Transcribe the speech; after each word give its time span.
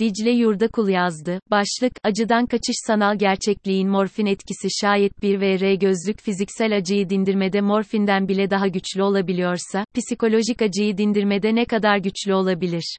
Dicle 0.00 0.30
Yurdakul 0.30 0.88
yazdı. 0.88 1.40
Başlık, 1.50 1.92
acıdan 2.02 2.46
kaçış 2.46 2.76
sanal 2.86 3.18
gerçekliğin 3.18 3.88
morfin 3.88 4.26
etkisi 4.26 4.68
şayet 4.80 5.22
bir 5.22 5.40
VR 5.40 5.74
gözlük 5.74 6.20
fiziksel 6.20 6.76
acıyı 6.76 7.10
dindirmede 7.10 7.60
morfinden 7.60 8.28
bile 8.28 8.50
daha 8.50 8.68
güçlü 8.68 9.02
olabiliyorsa, 9.02 9.84
psikolojik 9.94 10.62
acıyı 10.62 10.98
dindirmede 10.98 11.54
ne 11.54 11.64
kadar 11.64 11.98
güçlü 11.98 12.34
olabilir? 12.34 12.96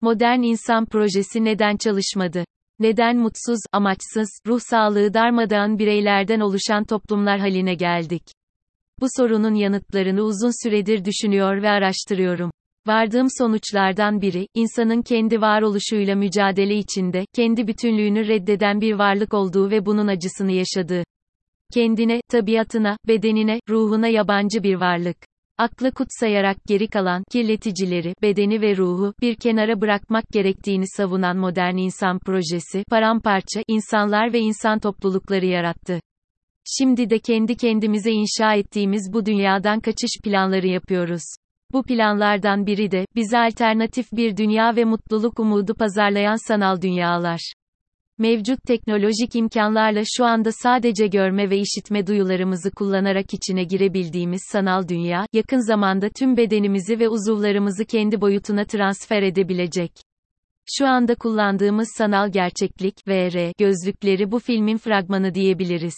Modern 0.00 0.42
insan 0.42 0.86
projesi 0.86 1.44
neden 1.44 1.76
çalışmadı? 1.76 2.44
Neden 2.78 3.16
mutsuz, 3.16 3.60
amaçsız, 3.72 4.40
ruh 4.46 4.60
sağlığı 4.60 5.14
darmadağın 5.14 5.78
bireylerden 5.78 6.40
oluşan 6.40 6.84
toplumlar 6.84 7.40
haline 7.40 7.74
geldik? 7.74 8.22
Bu 9.00 9.06
sorunun 9.16 9.54
yanıtlarını 9.54 10.22
uzun 10.22 10.64
süredir 10.64 11.04
düşünüyor 11.04 11.62
ve 11.62 11.68
araştırıyorum. 11.68 12.50
Vardığım 12.88 13.26
sonuçlardan 13.38 14.20
biri, 14.20 14.46
insanın 14.54 15.02
kendi 15.02 15.40
varoluşuyla 15.40 16.16
mücadele 16.16 16.76
içinde, 16.76 17.26
kendi 17.34 17.66
bütünlüğünü 17.66 18.28
reddeden 18.28 18.80
bir 18.80 18.92
varlık 18.92 19.34
olduğu 19.34 19.70
ve 19.70 19.86
bunun 19.86 20.06
acısını 20.06 20.52
yaşadığı. 20.52 21.04
Kendine, 21.74 22.20
tabiatına, 22.30 22.96
bedenine, 23.08 23.60
ruhuna 23.68 24.08
yabancı 24.08 24.62
bir 24.62 24.74
varlık. 24.74 25.16
Aklı 25.58 25.92
kutsayarak 25.92 26.56
geri 26.66 26.88
kalan, 26.88 27.22
kirleticileri, 27.32 28.14
bedeni 28.22 28.60
ve 28.60 28.76
ruhu, 28.76 29.14
bir 29.20 29.34
kenara 29.34 29.80
bırakmak 29.80 30.24
gerektiğini 30.32 30.84
savunan 30.96 31.36
modern 31.36 31.76
insan 31.76 32.18
projesi, 32.18 32.84
paramparça, 32.90 33.62
insanlar 33.68 34.32
ve 34.32 34.38
insan 34.38 34.78
toplulukları 34.78 35.46
yarattı. 35.46 36.00
Şimdi 36.78 37.10
de 37.10 37.18
kendi 37.18 37.56
kendimize 37.56 38.10
inşa 38.10 38.54
ettiğimiz 38.54 39.12
bu 39.12 39.26
dünyadan 39.26 39.80
kaçış 39.80 40.20
planları 40.24 40.66
yapıyoruz. 40.66 41.22
Bu 41.72 41.82
planlardan 41.82 42.66
biri 42.66 42.90
de, 42.90 43.06
bize 43.16 43.38
alternatif 43.38 44.12
bir 44.12 44.36
dünya 44.36 44.76
ve 44.76 44.84
mutluluk 44.84 45.40
umudu 45.40 45.74
pazarlayan 45.74 46.48
sanal 46.48 46.82
dünyalar. 46.82 47.52
Mevcut 48.18 48.58
teknolojik 48.66 49.34
imkanlarla 49.34 50.02
şu 50.16 50.24
anda 50.24 50.52
sadece 50.52 51.06
görme 51.06 51.50
ve 51.50 51.58
işitme 51.58 52.06
duyularımızı 52.06 52.70
kullanarak 52.70 53.34
içine 53.34 53.64
girebildiğimiz 53.64 54.42
sanal 54.52 54.88
dünya, 54.88 55.26
yakın 55.32 55.66
zamanda 55.66 56.08
tüm 56.08 56.36
bedenimizi 56.36 57.00
ve 57.00 57.08
uzuvlarımızı 57.08 57.84
kendi 57.84 58.20
boyutuna 58.20 58.64
transfer 58.64 59.22
edebilecek. 59.22 59.92
Şu 60.78 60.86
anda 60.86 61.14
kullandığımız 61.14 61.88
sanal 61.96 62.32
gerçeklik, 62.32 63.08
VR, 63.08 63.52
gözlükleri 63.58 64.32
bu 64.32 64.38
filmin 64.38 64.76
fragmanı 64.76 65.34
diyebiliriz. 65.34 65.94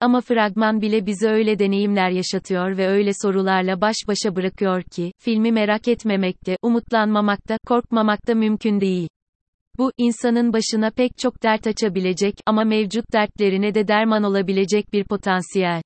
Ama 0.00 0.20
fragman 0.20 0.80
bile 0.80 1.06
bize 1.06 1.28
öyle 1.28 1.58
deneyimler 1.58 2.10
yaşatıyor 2.10 2.76
ve 2.76 2.88
öyle 2.88 3.10
sorularla 3.22 3.80
baş 3.80 3.96
başa 4.08 4.36
bırakıyor 4.36 4.82
ki, 4.82 5.12
filmi 5.18 5.52
merak 5.52 5.88
etmemekte, 5.88 6.56
umutlanmamakta, 6.62 7.58
korkmamakta 7.66 8.34
mümkün 8.34 8.80
değil. 8.80 9.08
Bu, 9.78 9.92
insanın 9.98 10.52
başına 10.52 10.90
pek 10.90 11.18
çok 11.18 11.42
dert 11.42 11.66
açabilecek 11.66 12.34
ama 12.46 12.64
mevcut 12.64 13.12
dertlerine 13.12 13.74
de 13.74 13.88
derman 13.88 14.22
olabilecek 14.22 14.92
bir 14.92 15.04
potansiyel. 15.04 15.82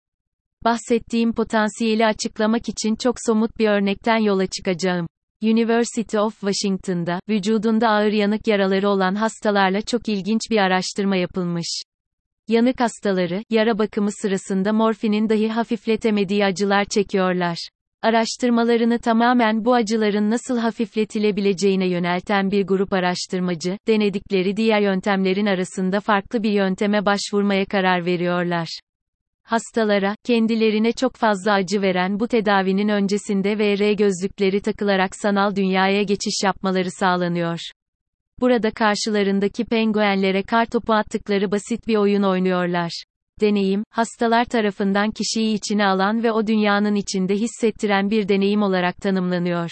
Bahsettiğim 0.65 1.33
potansiyeli 1.33 2.07
açıklamak 2.07 2.69
için 2.69 2.97
çok 2.97 3.15
somut 3.27 3.59
bir 3.59 3.69
örnekten 3.69 4.17
yola 4.17 4.47
çıkacağım. 4.47 5.07
University 5.43 6.19
of 6.19 6.41
Washington'da, 6.41 7.21
vücudunda 7.29 7.89
ağır 7.89 8.13
yanık 8.13 8.47
yaraları 8.47 8.89
olan 8.89 9.15
hastalarla 9.15 9.81
çok 9.81 10.09
ilginç 10.09 10.41
bir 10.51 10.57
araştırma 10.57 11.17
yapılmış. 11.17 11.83
Yanık 12.48 12.81
hastaları, 12.81 13.43
yara 13.51 13.79
bakımı 13.79 14.11
sırasında 14.12 14.73
morfinin 14.73 15.29
dahi 15.29 15.48
hafifletemediği 15.48 16.45
acılar 16.45 16.84
çekiyorlar. 16.84 17.69
Araştırmalarını 18.03 18.99
tamamen 18.99 19.65
bu 19.65 19.75
acıların 19.75 20.31
nasıl 20.31 20.59
hafifletilebileceğine 20.59 21.89
yönelten 21.89 22.51
bir 22.51 22.67
grup 22.67 22.93
araştırmacı, 22.93 23.79
denedikleri 23.89 24.57
diğer 24.57 24.81
yöntemlerin 24.81 25.47
arasında 25.47 26.01
farklı 26.01 26.43
bir 26.43 26.53
yönteme 26.53 27.07
başvurmaya 27.07 27.65
karar 27.65 28.07
veriyorlar. 28.07 28.81
Hastalara, 29.43 30.15
kendilerine 30.25 30.93
çok 30.93 31.17
fazla 31.17 31.53
acı 31.53 31.83
veren 31.83 32.21
bu 32.21 32.28
tedavinin 32.28 32.89
öncesinde 32.89 33.59
VR 33.59 33.93
gözlükleri 33.93 34.61
takılarak 34.61 35.16
sanal 35.16 35.56
dünyaya 35.56 36.03
geçiş 36.03 36.45
yapmaları 36.45 36.91
sağlanıyor. 36.91 37.59
Burada 38.42 38.70
karşılarındaki 38.70 39.64
penguenlere 39.64 40.42
kar 40.42 40.66
topu 40.66 40.92
attıkları 40.92 41.50
basit 41.50 41.86
bir 41.88 41.97
oyun 41.97 42.22
oynuyorlar. 42.22 43.04
Deneyim, 43.41 43.84
hastalar 43.91 44.44
tarafından 44.44 45.10
kişiyi 45.10 45.54
içine 45.54 45.86
alan 45.86 46.22
ve 46.22 46.32
o 46.32 46.47
dünyanın 46.47 46.94
içinde 46.94 47.34
hissettiren 47.34 48.10
bir 48.10 48.28
deneyim 48.28 48.62
olarak 48.62 48.97
tanımlanıyor. 48.97 49.70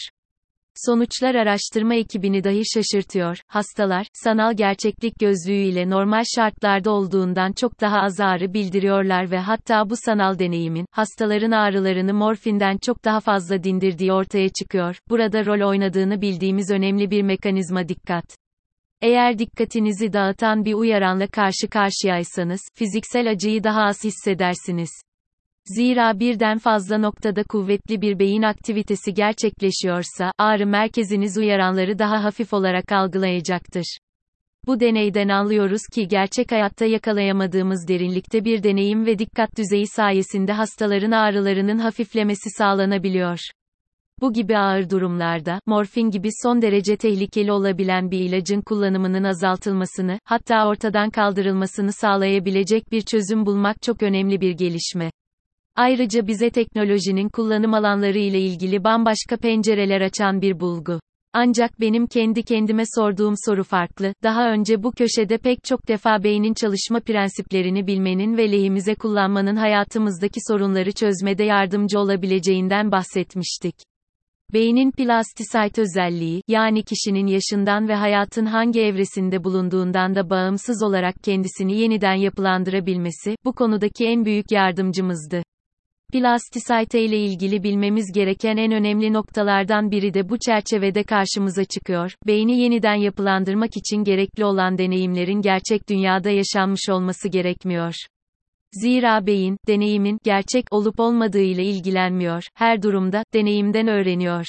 Sonuçlar 0.74 1.34
araştırma 1.34 1.94
ekibini 1.94 2.44
dahi 2.44 2.62
şaşırtıyor. 2.74 3.38
Hastalar, 3.48 4.06
sanal 4.12 4.54
gerçeklik 4.54 5.18
gözlüğü 5.18 5.52
ile 5.52 5.90
normal 5.90 6.24
şartlarda 6.36 6.90
olduğundan 6.90 7.52
çok 7.52 7.80
daha 7.80 8.00
az 8.00 8.20
ağrı 8.20 8.54
bildiriyorlar 8.54 9.30
ve 9.30 9.38
hatta 9.38 9.90
bu 9.90 9.94
sanal 9.96 10.38
deneyimin, 10.38 10.86
hastaların 10.90 11.50
ağrılarını 11.50 12.14
morfinden 12.14 12.78
çok 12.82 13.04
daha 13.04 13.20
fazla 13.20 13.62
dindirdiği 13.62 14.12
ortaya 14.12 14.48
çıkıyor. 14.48 14.98
Burada 15.08 15.46
rol 15.46 15.68
oynadığını 15.68 16.20
bildiğimiz 16.20 16.70
önemli 16.70 17.10
bir 17.10 17.22
mekanizma 17.22 17.88
dikkat. 17.88 18.39
Eğer 19.02 19.38
dikkatinizi 19.38 20.12
dağıtan 20.12 20.64
bir 20.64 20.74
uyaranla 20.74 21.26
karşı 21.26 21.68
karşıyaysanız, 21.70 22.60
fiziksel 22.74 23.30
acıyı 23.30 23.64
daha 23.64 23.82
az 23.82 24.04
hissedersiniz. 24.04 24.90
Zira 25.64 26.20
birden 26.20 26.58
fazla 26.58 26.98
noktada 26.98 27.42
kuvvetli 27.42 28.00
bir 28.00 28.18
beyin 28.18 28.42
aktivitesi 28.42 29.14
gerçekleşiyorsa, 29.14 30.32
ağrı 30.38 30.66
merkeziniz 30.66 31.38
uyaranları 31.38 31.98
daha 31.98 32.24
hafif 32.24 32.52
olarak 32.52 32.92
algılayacaktır. 32.92 33.98
Bu 34.66 34.80
deneyden 34.80 35.28
anlıyoruz 35.28 35.82
ki 35.94 36.08
gerçek 36.08 36.52
hayatta 36.52 36.84
yakalayamadığımız 36.84 37.88
derinlikte 37.88 38.44
bir 38.44 38.62
deneyim 38.62 39.06
ve 39.06 39.18
dikkat 39.18 39.56
düzeyi 39.58 39.86
sayesinde 39.86 40.52
hastaların 40.52 41.10
ağrılarının 41.10 41.78
hafiflemesi 41.78 42.50
sağlanabiliyor. 42.50 43.38
Bu 44.20 44.32
gibi 44.32 44.58
ağır 44.58 44.90
durumlarda, 44.90 45.60
morfin 45.66 46.10
gibi 46.10 46.28
son 46.42 46.62
derece 46.62 46.96
tehlikeli 46.96 47.52
olabilen 47.52 48.10
bir 48.10 48.20
ilacın 48.20 48.60
kullanımının 48.60 49.24
azaltılmasını, 49.24 50.18
hatta 50.24 50.68
ortadan 50.68 51.10
kaldırılmasını 51.10 51.92
sağlayabilecek 51.92 52.92
bir 52.92 53.00
çözüm 53.00 53.46
bulmak 53.46 53.82
çok 53.82 54.02
önemli 54.02 54.40
bir 54.40 54.50
gelişme. 54.52 55.10
Ayrıca 55.76 56.26
bize 56.26 56.50
teknolojinin 56.50 57.28
kullanım 57.28 57.74
alanları 57.74 58.18
ile 58.18 58.40
ilgili 58.40 58.84
bambaşka 58.84 59.36
pencereler 59.36 60.00
açan 60.00 60.42
bir 60.42 60.60
bulgu. 60.60 61.00
Ancak 61.32 61.80
benim 61.80 62.06
kendi 62.06 62.42
kendime 62.42 62.82
sorduğum 62.96 63.34
soru 63.46 63.64
farklı. 63.64 64.14
Daha 64.22 64.52
önce 64.52 64.82
bu 64.82 64.92
köşede 64.92 65.38
pek 65.38 65.64
çok 65.64 65.88
defa 65.88 66.24
beynin 66.24 66.54
çalışma 66.54 67.00
prensiplerini 67.00 67.86
bilmenin 67.86 68.36
ve 68.36 68.52
lehimize 68.52 68.94
kullanmanın 68.94 69.56
hayatımızdaki 69.56 70.40
sorunları 70.48 70.92
çözmede 70.92 71.44
yardımcı 71.44 71.98
olabileceğinden 72.00 72.92
bahsetmiştik. 72.92 73.89
Beynin 74.52 74.90
plastisite 74.90 75.82
özelliği, 75.82 76.42
yani 76.48 76.82
kişinin 76.82 77.26
yaşından 77.26 77.88
ve 77.88 77.94
hayatın 77.94 78.46
hangi 78.46 78.80
evresinde 78.80 79.44
bulunduğundan 79.44 80.14
da 80.14 80.30
bağımsız 80.30 80.82
olarak 80.82 81.14
kendisini 81.22 81.78
yeniden 81.78 82.14
yapılandırabilmesi, 82.14 83.36
bu 83.44 83.52
konudaki 83.52 84.06
en 84.06 84.24
büyük 84.24 84.52
yardımcımızdı. 84.52 85.42
Plastisite 86.12 87.02
ile 87.02 87.18
ilgili 87.18 87.62
bilmemiz 87.62 88.12
gereken 88.14 88.56
en 88.56 88.72
önemli 88.72 89.12
noktalardan 89.12 89.90
biri 89.90 90.14
de 90.14 90.28
bu 90.28 90.38
çerçevede 90.38 91.02
karşımıza 91.02 91.64
çıkıyor. 91.64 92.14
Beyni 92.26 92.60
yeniden 92.60 92.94
yapılandırmak 92.94 93.76
için 93.76 94.04
gerekli 94.04 94.44
olan 94.44 94.78
deneyimlerin 94.78 95.42
gerçek 95.42 95.88
dünyada 95.88 96.30
yaşanmış 96.30 96.88
olması 96.90 97.28
gerekmiyor. 97.28 97.94
Zira 98.72 99.26
beyin, 99.26 99.56
deneyimin, 99.68 100.18
gerçek 100.24 100.64
olup 100.70 101.00
olmadığı 101.00 101.42
ile 101.42 101.64
ilgilenmiyor, 101.64 102.42
her 102.54 102.82
durumda, 102.82 103.24
deneyimden 103.34 103.88
öğreniyor. 103.88 104.46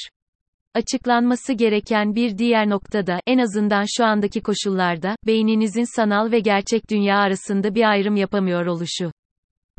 Açıklanması 0.75 1.53
gereken 1.53 2.15
bir 2.15 2.37
diğer 2.37 2.69
nokta 2.69 3.07
da, 3.07 3.19
en 3.27 3.37
azından 3.37 3.85
şu 3.97 4.05
andaki 4.05 4.41
koşullarda, 4.41 5.15
beyninizin 5.27 5.95
sanal 5.95 6.31
ve 6.31 6.39
gerçek 6.39 6.89
dünya 6.89 7.17
arasında 7.17 7.75
bir 7.75 7.89
ayrım 7.89 8.15
yapamıyor 8.15 8.65
oluşu. 8.65 9.11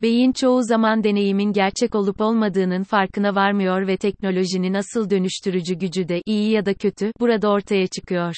Beyin 0.03 0.33
çoğu 0.33 0.63
zaman 0.63 1.05
deneyimin 1.05 1.53
gerçek 1.53 1.95
olup 1.95 2.21
olmadığının 2.21 2.83
farkına 2.83 3.35
varmıyor 3.35 3.87
ve 3.87 3.97
teknolojinin 3.97 4.75
asıl 4.75 5.11
dönüştürücü 5.11 5.75
gücü 5.75 6.09
de, 6.09 6.23
iyi 6.27 6.51
ya 6.51 6.67
da 6.67 6.75
kötü, 6.75 7.13
burada 7.21 7.51
ortaya 7.51 7.87
çıkıyor. 7.87 8.35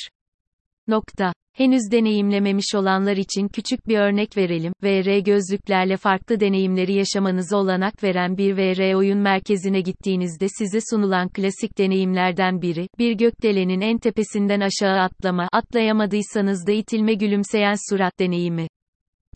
Nokta. 0.89 1.33
Henüz 1.57 1.83
deneyimlememiş 1.93 2.75
olanlar 2.75 3.17
için 3.17 3.49
küçük 3.49 3.89
bir 3.89 3.99
örnek 3.99 4.37
verelim. 4.37 4.73
VR 4.83 5.19
gözlüklerle 5.19 5.97
farklı 5.97 6.41
deneyimleri 6.41 6.93
yaşamanıza 6.93 7.57
olanak 7.57 8.03
veren 8.03 8.39
bir 8.39 8.57
VR 8.57 8.95
oyun 8.95 9.19
merkezine 9.19 9.81
gittiğinizde 9.81 10.47
size 10.59 10.79
sunulan 10.91 11.29
klasik 11.29 11.79
deneyimlerden 11.79 12.63
biri, 12.63 12.89
bir 12.99 13.13
gökdelenin 13.13 13.81
en 13.81 13.99
tepesinden 13.99 14.61
aşağı 14.61 15.01
atlama, 15.01 15.49
atlayamadıysanız 15.53 16.67
da 16.67 16.73
itilme 16.73 17.15
gülümseyen 17.15 17.77
surat 17.91 18.19
deneyimi. 18.19 18.67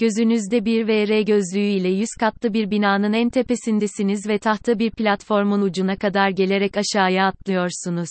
Gözünüzde 0.01 0.65
bir 0.65 0.89
VR 0.89 1.21
gözlüğü 1.21 1.61
ile 1.61 1.89
100 1.89 2.09
katlı 2.21 2.55
bir 2.55 2.71
binanın 2.71 3.13
en 3.13 3.31
tepesindesiniz 3.31 4.29
ve 4.29 4.39
tahta 4.39 4.79
bir 4.79 4.91
platformun 4.91 5.63
ucuna 5.63 5.97
kadar 5.97 6.31
gelerek 6.31 6.77
aşağıya 6.77 7.27
atlıyorsunuz. 7.27 8.11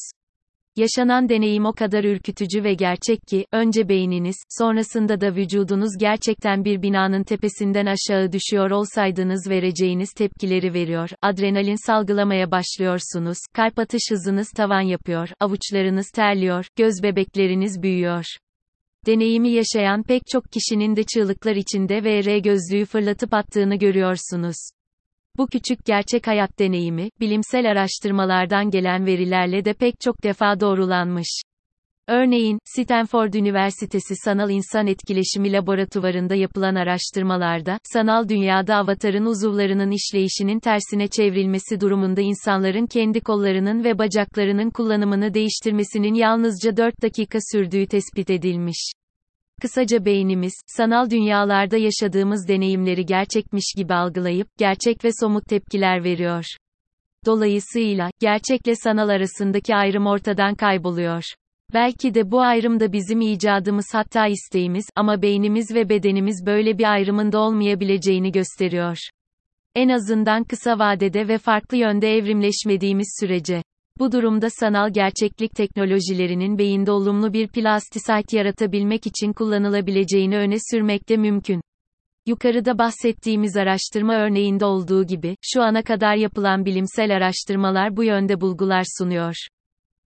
Yaşanan 0.78 1.30
deneyim 1.30 1.66
o 1.66 1.74
kadar 1.74 2.04
ürkütücü 2.04 2.64
ve 2.64 2.74
gerçek 2.74 3.28
ki, 3.28 3.46
önce 3.52 3.90
beyniniz, 3.90 4.36
sonrasında 4.50 5.22
da 5.22 5.36
vücudunuz 5.36 5.98
gerçekten 6.00 6.66
bir 6.66 6.82
binanın 6.82 7.24
tepesinden 7.24 7.86
aşağı 7.86 8.32
düşüyor 8.32 8.72
olsaydınız 8.72 9.50
vereceğiniz 9.50 10.14
tepkileri 10.14 10.74
veriyor, 10.74 11.10
adrenalin 11.22 11.88
salgılamaya 11.88 12.52
başlıyorsunuz, 12.52 13.38
kalp 13.54 13.80
atış 13.80 14.02
hızınız 14.12 14.50
tavan 14.52 14.82
yapıyor, 14.82 15.30
avuçlarınız 15.40 16.10
terliyor, 16.10 16.66
göz 16.76 16.94
bebekleriniz 17.04 17.82
büyüyor. 17.82 18.26
Deneyimi 19.06 19.50
yaşayan 19.50 20.04
pek 20.04 20.22
çok 20.32 20.44
kişinin 20.52 20.96
de 20.96 21.04
çığlıklar 21.04 21.56
içinde 21.56 22.04
VR 22.04 22.38
gözlüğü 22.38 22.86
fırlatıp 22.86 23.34
attığını 23.34 23.76
görüyorsunuz. 23.76 24.70
Bu 25.38 25.48
küçük 25.48 25.86
gerçek 25.86 26.28
hayat 26.28 26.60
deneyimi, 26.60 27.10
bilimsel 27.20 27.72
araştırmalardan 27.72 28.70
gelen 28.70 29.06
verilerle 29.06 29.66
de 29.66 29.74
pek 29.74 29.96
çok 30.02 30.24
defa 30.24 30.60
doğrulanmış. 30.60 31.42
Örneğin, 32.08 32.60
Stanford 32.66 33.34
Üniversitesi 33.34 34.16
Sanal 34.16 34.50
İnsan 34.50 34.88
Etkileşimi 34.88 35.52
Laboratuvarında 35.52 36.36
yapılan 36.36 36.76
araştırmalarda, 36.76 37.80
sanal 37.84 38.30
dünyada 38.30 38.76
avatarın 38.76 39.26
uzuvlarının 39.26 39.92
işleyişinin 39.92 40.60
tersine 40.60 41.08
çevrilmesi 41.08 41.82
durumunda 41.82 42.22
insanların 42.22 42.86
kendi 42.86 43.22
kollarının 43.22 43.84
ve 43.84 43.98
bacaklarının 43.98 44.70
kullanımını 44.70 45.34
değiştirmesinin 45.34 46.14
yalnızca 46.14 46.78
4 46.78 47.02
dakika 47.02 47.40
sürdüğü 47.52 47.88
tespit 47.88 48.30
edilmiş. 48.30 48.92
Kısaca 49.62 50.06
beynimiz, 50.06 50.54
sanal 50.68 51.10
dünyalarda 51.10 51.78
yaşadığımız 51.78 52.48
deneyimleri 52.48 53.06
gerçekmiş 53.06 53.74
gibi 53.78 53.94
algılayıp, 53.94 54.48
gerçek 54.58 55.06
ve 55.06 55.10
somut 55.20 55.46
tepkiler 55.46 56.04
veriyor. 56.04 56.46
Dolayısıyla, 57.26 58.10
gerçekle 58.20 58.76
sanal 58.76 59.10
arasındaki 59.10 59.76
ayrım 59.76 60.08
ortadan 60.08 60.56
kayboluyor. 60.56 61.24
Belki 61.74 62.14
de 62.14 62.32
bu 62.32 62.42
ayrım 62.42 62.80
da 62.80 62.94
bizim 62.94 63.22
icadımız 63.22 63.86
hatta 63.94 64.28
isteğimiz 64.28 64.86
ama 64.96 65.22
beynimiz 65.22 65.76
ve 65.76 65.90
bedenimiz 65.90 66.46
böyle 66.46 66.78
bir 66.78 66.92
ayrımın 66.92 67.32
da 67.32 67.40
olmayabileceğini 67.40 68.32
gösteriyor. 68.32 68.98
En 69.76 69.90
azından 69.90 70.44
kısa 70.44 70.80
vadede 70.80 71.28
ve 71.28 71.38
farklı 71.38 71.78
yönde 71.78 72.16
evrimleşmediğimiz 72.16 73.18
sürece. 73.20 73.62
Bu 74.00 74.12
durumda 74.12 74.48
sanal 74.50 74.90
gerçeklik 74.90 75.56
teknolojilerinin 75.56 76.58
beyinde 76.58 76.92
olumlu 76.92 77.34
bir 77.34 77.48
plastisite 77.48 78.38
yaratabilmek 78.38 79.08
için 79.08 79.34
kullanılabileceğini 79.34 80.38
öne 80.38 80.56
sürmek 80.72 81.10
de 81.10 81.18
mümkün. 81.18 81.62
Yukarıda 82.26 82.78
bahsettiğimiz 82.78 83.58
araştırma 83.58 84.16
örneğinde 84.16 84.66
olduğu 84.66 85.06
gibi, 85.06 85.36
şu 85.42 85.62
ana 85.62 85.84
kadar 85.84 86.16
yapılan 86.16 86.66
bilimsel 86.66 87.16
araştırmalar 87.16 87.98
bu 87.98 88.04
yönde 88.04 88.42
bulgular 88.42 88.84
sunuyor. 88.98 89.36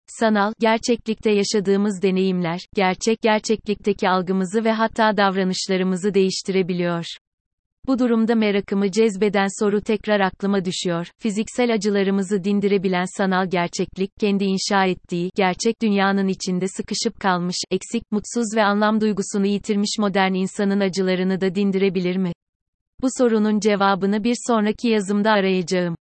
Sanal, 0.08 0.54
gerçeklikte 0.60 1.32
yaşadığımız 1.32 2.02
deneyimler, 2.02 2.60
gerçek 2.76 3.22
gerçeklikteki 3.22 4.10
algımızı 4.10 4.64
ve 4.64 4.72
hatta 4.72 5.18
davranışlarımızı 5.18 6.14
değiştirebiliyor. 6.14 7.06
Bu 7.92 8.00
durumda 8.00 8.36
merakımı 8.36 8.92
cezbeden 8.92 9.48
soru 9.60 9.82
tekrar 9.82 10.20
aklıma 10.20 10.66
düşüyor. 10.66 11.08
Fiziksel 11.20 11.74
acılarımızı 11.74 12.44
dindirebilen 12.44 13.18
sanal 13.18 13.50
gerçeklik, 13.50 14.12
kendi 14.20 14.44
inşa 14.44 14.86
ettiği, 14.86 15.32
gerçek 15.36 15.82
dünyanın 15.82 16.28
içinde 16.28 16.68
sıkışıp 16.68 17.20
kalmış, 17.20 17.56
eksik, 17.72 18.12
mutsuz 18.12 18.56
ve 18.56 18.64
anlam 18.64 19.02
duygusunu 19.02 19.46
yitirmiş 19.46 19.90
modern 20.00 20.34
insanın 20.34 20.80
acılarını 20.80 21.42
da 21.42 21.56
dindirebilir 21.56 22.18
mi? 22.18 22.32
Bu 23.02 23.08
sorunun 23.18 23.60
cevabını 23.60 24.24
bir 24.24 24.36
sonraki 24.48 24.88
yazımda 24.88 25.32
arayacağım. 25.32 25.96